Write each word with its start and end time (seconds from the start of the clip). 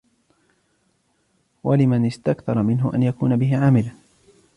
وَلِمَنْ 1.63 2.05
اسْتَكْثَرَ 2.05 2.63
مِنْهُ 2.63 2.93
أَنْ 2.93 3.03
يَكُونَ 3.03 3.35
بِهِ 3.35 3.57
عَامِلًا 3.57 3.91